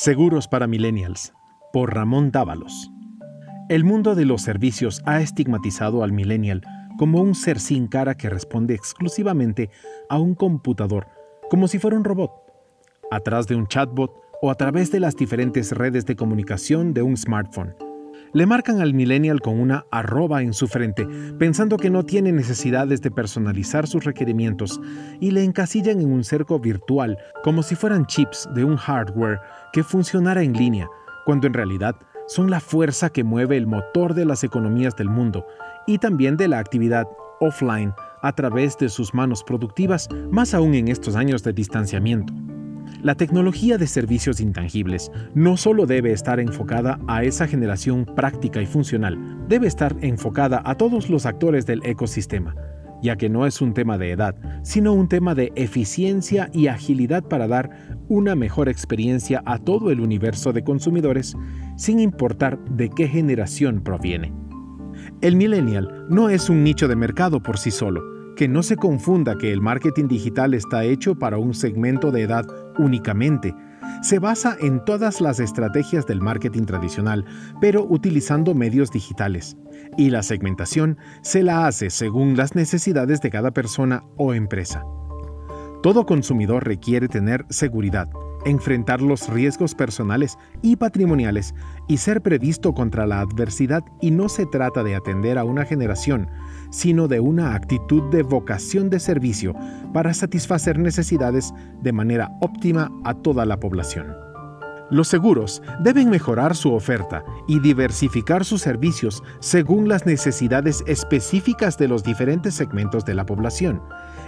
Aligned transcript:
Seguros 0.00 0.46
para 0.46 0.68
Millennials, 0.68 1.34
por 1.72 1.92
Ramón 1.92 2.30
Dávalos. 2.30 2.88
El 3.68 3.82
mundo 3.82 4.14
de 4.14 4.26
los 4.26 4.42
servicios 4.42 5.02
ha 5.06 5.20
estigmatizado 5.20 6.04
al 6.04 6.12
millennial 6.12 6.62
como 6.96 7.20
un 7.20 7.34
ser 7.34 7.58
sin 7.58 7.88
cara 7.88 8.16
que 8.16 8.30
responde 8.30 8.74
exclusivamente 8.74 9.70
a 10.08 10.20
un 10.20 10.36
computador, 10.36 11.08
como 11.50 11.66
si 11.66 11.80
fuera 11.80 11.96
un 11.96 12.04
robot, 12.04 12.30
atrás 13.10 13.48
de 13.48 13.56
un 13.56 13.66
chatbot 13.66 14.12
o 14.40 14.52
a 14.52 14.54
través 14.54 14.92
de 14.92 15.00
las 15.00 15.16
diferentes 15.16 15.72
redes 15.72 16.06
de 16.06 16.14
comunicación 16.14 16.94
de 16.94 17.02
un 17.02 17.16
smartphone. 17.16 17.87
Le 18.32 18.46
marcan 18.46 18.80
al 18.80 18.94
millennial 18.94 19.40
con 19.40 19.58
una 19.58 19.86
arroba 19.90 20.42
en 20.42 20.52
su 20.52 20.68
frente, 20.68 21.06
pensando 21.38 21.76
que 21.76 21.90
no 21.90 22.04
tiene 22.04 22.32
necesidades 22.32 23.00
de 23.00 23.10
personalizar 23.10 23.86
sus 23.86 24.04
requerimientos, 24.04 24.80
y 25.20 25.30
le 25.30 25.44
encasillan 25.44 26.00
en 26.00 26.12
un 26.12 26.24
cerco 26.24 26.58
virtual 26.58 27.16
como 27.42 27.62
si 27.62 27.74
fueran 27.74 28.06
chips 28.06 28.48
de 28.54 28.64
un 28.64 28.76
hardware 28.76 29.40
que 29.72 29.82
funcionara 29.82 30.42
en 30.42 30.52
línea, 30.52 30.88
cuando 31.24 31.46
en 31.46 31.54
realidad 31.54 31.96
son 32.26 32.50
la 32.50 32.60
fuerza 32.60 33.10
que 33.10 33.24
mueve 33.24 33.56
el 33.56 33.66
motor 33.66 34.14
de 34.14 34.26
las 34.26 34.44
economías 34.44 34.94
del 34.96 35.08
mundo 35.08 35.46
y 35.86 35.98
también 35.98 36.36
de 36.36 36.48
la 36.48 36.58
actividad 36.58 37.08
offline 37.40 37.94
a 38.22 38.32
través 38.32 38.76
de 38.78 38.88
sus 38.88 39.14
manos 39.14 39.42
productivas, 39.44 40.08
más 40.30 40.52
aún 40.52 40.74
en 40.74 40.88
estos 40.88 41.16
años 41.16 41.42
de 41.42 41.52
distanciamiento. 41.52 42.32
La 43.02 43.14
tecnología 43.14 43.78
de 43.78 43.86
servicios 43.86 44.40
intangibles 44.40 45.12
no 45.32 45.56
solo 45.56 45.86
debe 45.86 46.10
estar 46.10 46.40
enfocada 46.40 46.98
a 47.06 47.22
esa 47.22 47.46
generación 47.46 48.04
práctica 48.04 48.60
y 48.60 48.66
funcional, 48.66 49.16
debe 49.48 49.68
estar 49.68 49.94
enfocada 50.00 50.62
a 50.64 50.74
todos 50.74 51.08
los 51.08 51.24
actores 51.24 51.64
del 51.64 51.80
ecosistema, 51.84 52.56
ya 53.00 53.14
que 53.14 53.28
no 53.28 53.46
es 53.46 53.60
un 53.60 53.72
tema 53.72 53.98
de 53.98 54.10
edad, 54.10 54.34
sino 54.64 54.94
un 54.94 55.08
tema 55.08 55.36
de 55.36 55.52
eficiencia 55.54 56.50
y 56.52 56.66
agilidad 56.66 57.22
para 57.22 57.46
dar 57.46 57.70
una 58.08 58.34
mejor 58.34 58.68
experiencia 58.68 59.44
a 59.46 59.58
todo 59.58 59.92
el 59.92 60.00
universo 60.00 60.52
de 60.52 60.64
consumidores, 60.64 61.36
sin 61.76 62.00
importar 62.00 62.58
de 62.64 62.90
qué 62.90 63.06
generación 63.06 63.80
proviene. 63.80 64.32
El 65.20 65.36
millennial 65.36 66.06
no 66.10 66.30
es 66.30 66.50
un 66.50 66.64
nicho 66.64 66.88
de 66.88 66.96
mercado 66.96 67.40
por 67.40 67.58
sí 67.58 67.70
solo, 67.70 68.17
que 68.38 68.46
no 68.46 68.62
se 68.62 68.76
confunda 68.76 69.36
que 69.36 69.52
el 69.52 69.60
marketing 69.60 70.06
digital 70.06 70.54
está 70.54 70.84
hecho 70.84 71.18
para 71.18 71.38
un 71.38 71.54
segmento 71.54 72.12
de 72.12 72.22
edad 72.22 72.46
únicamente. 72.78 73.52
Se 74.00 74.20
basa 74.20 74.56
en 74.60 74.84
todas 74.84 75.20
las 75.20 75.40
estrategias 75.40 76.06
del 76.06 76.20
marketing 76.20 76.62
tradicional, 76.62 77.24
pero 77.60 77.84
utilizando 77.84 78.54
medios 78.54 78.92
digitales. 78.92 79.56
Y 79.96 80.10
la 80.10 80.22
segmentación 80.22 80.98
se 81.20 81.42
la 81.42 81.66
hace 81.66 81.90
según 81.90 82.36
las 82.36 82.54
necesidades 82.54 83.20
de 83.20 83.30
cada 83.30 83.50
persona 83.50 84.04
o 84.16 84.32
empresa. 84.32 84.84
Todo 85.82 86.06
consumidor 86.06 86.64
requiere 86.64 87.08
tener 87.08 87.44
seguridad, 87.48 88.08
enfrentar 88.44 89.00
los 89.00 89.28
riesgos 89.28 89.74
personales 89.74 90.38
y 90.62 90.76
patrimoniales 90.76 91.54
y 91.88 91.96
ser 91.98 92.22
previsto 92.22 92.72
contra 92.74 93.06
la 93.06 93.20
adversidad 93.20 93.84
y 94.00 94.10
no 94.10 94.28
se 94.28 94.46
trata 94.46 94.82
de 94.82 94.94
atender 94.94 95.38
a 95.38 95.44
una 95.44 95.64
generación, 95.64 96.28
sino 96.70 97.08
de 97.08 97.20
una 97.20 97.54
actitud 97.54 98.02
de 98.10 98.22
vocación 98.22 98.90
de 98.90 99.00
servicio 99.00 99.54
para 99.92 100.14
satisfacer 100.14 100.78
necesidades 100.78 101.52
de 101.82 101.92
manera 101.92 102.30
óptima 102.40 102.90
a 103.04 103.14
toda 103.14 103.46
la 103.46 103.58
población. 103.58 104.27
Los 104.90 105.08
seguros 105.08 105.62
deben 105.80 106.08
mejorar 106.08 106.56
su 106.56 106.72
oferta 106.72 107.22
y 107.46 107.60
diversificar 107.60 108.44
sus 108.44 108.62
servicios 108.62 109.22
según 109.40 109.86
las 109.86 110.06
necesidades 110.06 110.82
específicas 110.86 111.76
de 111.76 111.88
los 111.88 112.02
diferentes 112.02 112.54
segmentos 112.54 113.04
de 113.04 113.14
la 113.14 113.26
población 113.26 113.82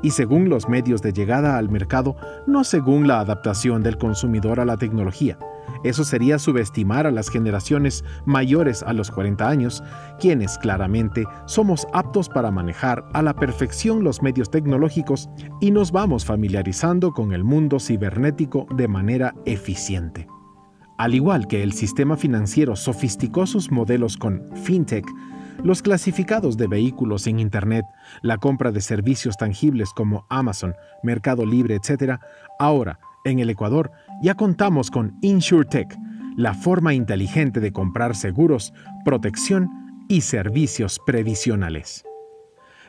y 0.00 0.10
según 0.10 0.48
los 0.48 0.68
medios 0.68 1.02
de 1.02 1.12
llegada 1.12 1.58
al 1.58 1.70
mercado, 1.70 2.14
no 2.46 2.62
según 2.62 3.08
la 3.08 3.20
adaptación 3.20 3.82
del 3.82 3.98
consumidor 3.98 4.60
a 4.60 4.64
la 4.64 4.76
tecnología. 4.76 5.38
Eso 5.82 6.04
sería 6.04 6.38
subestimar 6.38 7.06
a 7.06 7.10
las 7.10 7.30
generaciones 7.30 8.04
mayores 8.24 8.82
a 8.82 8.92
los 8.92 9.10
40 9.10 9.48
años, 9.48 9.82
quienes 10.20 10.56
claramente 10.58 11.24
somos 11.46 11.86
aptos 11.92 12.28
para 12.28 12.50
manejar 12.50 13.04
a 13.12 13.22
la 13.22 13.34
perfección 13.34 14.04
los 14.04 14.22
medios 14.22 14.50
tecnológicos 14.50 15.28
y 15.60 15.70
nos 15.70 15.90
vamos 15.90 16.24
familiarizando 16.24 17.12
con 17.12 17.32
el 17.32 17.44
mundo 17.44 17.80
cibernético 17.80 18.66
de 18.76 18.88
manera 18.88 19.34
eficiente. 19.46 20.28
Al 20.96 21.14
igual 21.14 21.48
que 21.48 21.62
el 21.62 21.72
sistema 21.72 22.16
financiero 22.16 22.76
sofisticó 22.76 23.46
sus 23.46 23.72
modelos 23.72 24.16
con 24.16 24.42
FinTech, 24.62 25.04
los 25.62 25.82
clasificados 25.82 26.56
de 26.56 26.66
vehículos 26.66 27.26
en 27.26 27.40
Internet, 27.40 27.84
la 28.22 28.38
compra 28.38 28.70
de 28.70 28.80
servicios 28.80 29.36
tangibles 29.36 29.90
como 29.90 30.26
Amazon, 30.28 30.74
Mercado 31.02 31.46
Libre, 31.46 31.74
etc., 31.76 32.20
ahora, 32.58 33.00
en 33.24 33.40
el 33.40 33.50
Ecuador, 33.50 33.90
ya 34.22 34.34
contamos 34.34 34.90
con 34.90 35.16
InsurTech, 35.22 35.96
la 36.36 36.54
forma 36.54 36.94
inteligente 36.94 37.60
de 37.60 37.72
comprar 37.72 38.14
seguros, 38.14 38.72
protección 39.04 39.70
y 40.08 40.20
servicios 40.20 41.00
previsionales. 41.06 42.04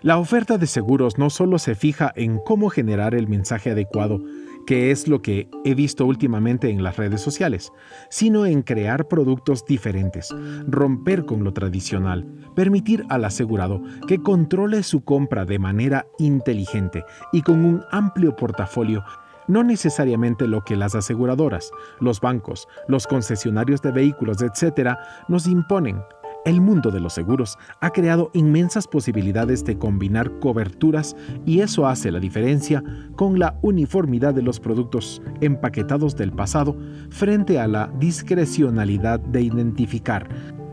La 0.02 0.18
oferta 0.18 0.58
de 0.58 0.68
seguros 0.68 1.18
no 1.18 1.30
solo 1.30 1.58
se 1.58 1.74
fija 1.74 2.12
en 2.16 2.40
cómo 2.40 2.70
generar 2.70 3.16
el 3.16 3.28
mensaje 3.28 3.72
adecuado, 3.72 4.20
que 4.66 4.92
es 4.92 5.08
lo 5.08 5.22
que 5.22 5.50
he 5.64 5.76
visto 5.76 6.06
últimamente 6.06 6.70
en 6.70 6.84
las 6.84 6.98
redes 6.98 7.22
sociales, 7.22 7.72
sino 8.10 8.46
en 8.46 8.62
crear 8.62 9.08
productos 9.08 9.66
diferentes, 9.66 10.34
romper 10.68 11.26
con 11.26 11.44
lo 11.44 11.54
tradicional, 11.54 12.26
permitir 12.56 13.06
al 13.10 13.26
asegurado 13.26 13.82
que 14.08 14.22
controle 14.22 14.84
su 14.84 15.04
compra 15.04 15.46
de 15.46 15.60
manera 15.60 16.08
inteligente 16.18 17.04
y 17.32 17.42
con 17.42 17.66
un 17.66 17.84
amplio 17.92 18.36
portafolio 18.36 19.04
no 19.48 19.64
necesariamente 19.64 20.48
lo 20.48 20.64
que 20.64 20.76
las 20.76 20.96
aseguradoras, 20.96 21.72
los 22.00 22.20
bancos, 22.20 22.68
los 22.88 23.08
concesionarios 23.08 23.82
de 23.82 23.92
vehículos, 23.92 24.42
etc., 24.42 24.96
nos 25.28 25.48
imponen, 25.48 26.02
el 26.46 26.62
mundo 26.62 26.92
de 26.92 27.00
los 27.00 27.14
seguros 27.14 27.58
ha 27.82 27.90
creado 27.90 28.30
inmensas 28.34 28.88
posibilidades 28.88 29.66
de 29.66 29.78
combinar 29.78 30.40
coberturas 30.40 31.16
y 31.46 31.60
eso 31.60 31.88
hace 31.88 32.12
la 32.12 32.20
diferencia 32.20 32.84
con 33.16 33.40
la 33.40 33.58
uniformidad 33.64 34.34
de 34.34 34.44
los 34.44 34.60
productos 34.60 35.22
empaquetados 35.42 36.16
del 36.16 36.32
pasado 36.32 36.78
frente 37.10 37.60
a 37.60 37.68
la 37.68 37.92
discrecionalidad 38.00 39.20
de 39.20 39.42
identificar 39.42 40.30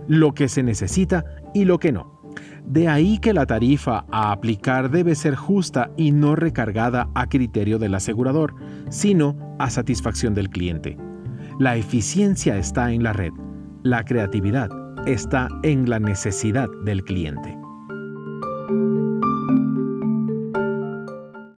lo 0.07 0.35
que 0.35 0.49
se 0.49 0.63
necesita 0.63 1.25
y 1.55 1.65
lo 1.65 1.79
que 1.79 1.93
no. 1.93 2.21
De 2.65 2.89
ahí 2.89 3.19
que 3.19 3.33
la 3.33 3.47
tarifa 3.47 4.05
a 4.11 4.31
aplicar 4.31 4.91
debe 4.91 5.15
ser 5.15 5.35
justa 5.35 5.91
y 5.97 6.13
no 6.13 6.37
recargada 6.37 7.09
a 7.15 7.29
criterio 7.29 7.79
del 7.79 7.95
asegurador, 7.95 8.55
sino 8.89 9.57
a 9.59 9.69
satisfacción 9.69 10.35
del 10.35 10.49
cliente. 10.49 10.97
La 11.59 11.77
eficiencia 11.77 12.57
está 12.57 12.93
en 12.93 13.03
la 13.03 13.13
red, 13.13 13.33
la 13.83 14.05
creatividad 14.05 14.82
está 15.07 15.49
en 15.63 15.91
la 15.91 15.99
necesidad 15.99 16.69
del 16.85 17.03
cliente. 17.03 17.62